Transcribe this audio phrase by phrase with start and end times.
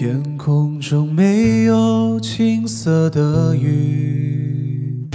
[0.00, 5.08] 天空中没有青色的雨，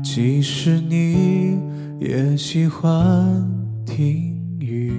[0.00, 1.58] 即使你
[1.98, 3.44] 也喜欢
[3.84, 4.92] 听雨。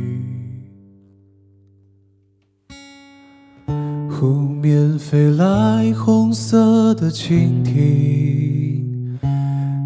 [4.10, 9.18] 湖面飞来红色的蜻蜓，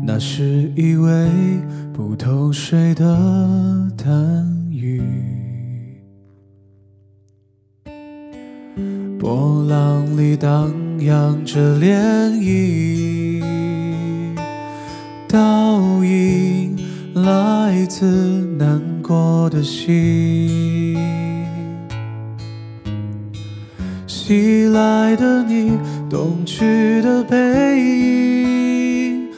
[0.04, 1.30] 那是一位
[1.94, 3.06] 不透水的
[3.96, 5.00] 淡鱼。
[9.22, 13.40] 波浪里荡漾着涟漪，
[15.30, 16.76] 倒影
[17.14, 18.04] 来自
[18.58, 20.98] 难过的心。
[24.08, 25.78] 袭来的你，
[26.10, 27.38] 东去的背
[27.80, 29.30] 影，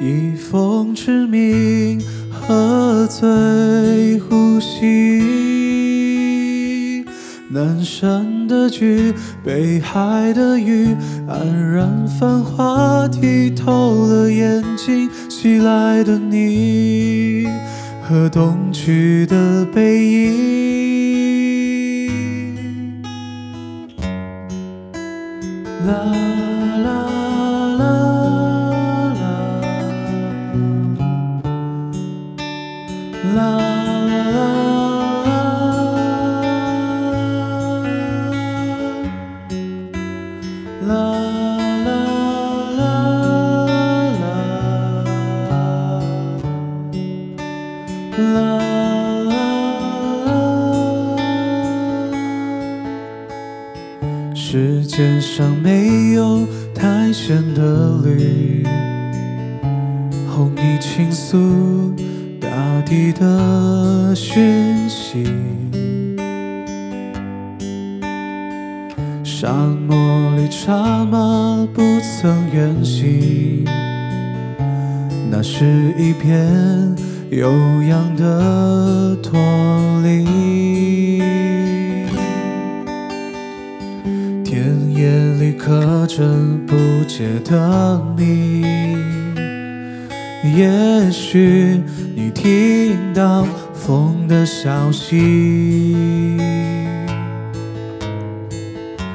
[0.00, 5.41] 以风之名喝醉呼吸。
[7.52, 9.12] 南山的菊，
[9.44, 10.96] 北海的雨，
[11.28, 15.10] 黯然繁华，剔透了眼睛。
[15.28, 17.46] 袭来的你
[18.08, 20.81] 和东去的背影。
[54.54, 58.62] 世界上没有太咸的绿，
[60.28, 61.90] 哄你倾诉
[62.38, 62.50] 大
[62.82, 65.24] 地的讯息。
[69.24, 69.50] 沙
[69.88, 71.80] 漠里茶马不
[72.20, 73.64] 曾远行，
[75.30, 75.64] 那是
[75.96, 76.94] 一片
[77.30, 77.50] 悠
[77.88, 79.32] 扬的驼
[80.02, 80.30] 铃。
[85.02, 85.08] 夜
[85.40, 86.22] 里刻着
[86.64, 86.76] 不
[87.08, 88.62] 解的谜，
[90.56, 91.80] 也许
[92.14, 96.36] 你听到风的消息。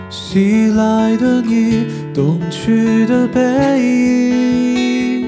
[0.10, 3.40] 袭来的你，东去的背
[3.80, 5.26] 影，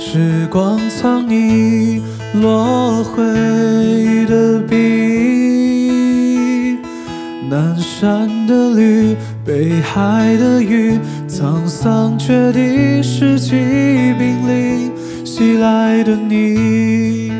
[0.00, 2.02] 时光藏匿
[2.40, 3.22] 落灰
[4.26, 4.76] 的笔，
[7.48, 8.31] 南山。
[9.44, 10.98] 北海的雨，
[11.28, 13.50] 沧桑决定世纪
[14.16, 14.92] 濒临。
[15.24, 17.32] 袭来的你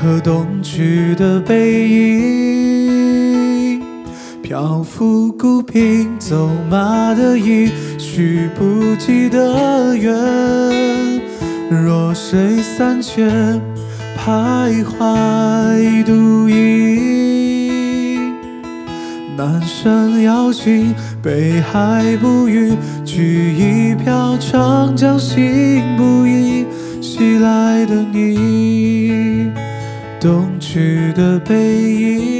[0.00, 3.80] 和东去的背影，
[4.42, 10.12] 漂浮孤萍走马的意，许不及的远。
[11.70, 13.60] 弱水三千，
[14.18, 17.41] 徘徊独影。
[19.36, 20.94] 南山遥寻。
[21.22, 26.66] 北海不语，举一瓢长江心不移。
[27.00, 29.50] 袭来的你，
[30.20, 32.32] 东去的背影。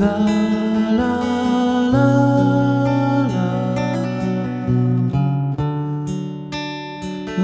[0.00, 0.06] 啦
[0.98, 1.98] 啦啦啦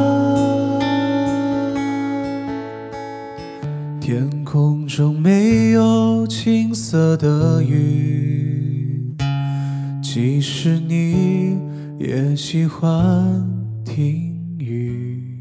[4.00, 9.16] 天空中没有青色的雨，
[10.04, 11.58] 其实你
[11.98, 13.44] 也喜欢
[13.84, 15.35] 听雨。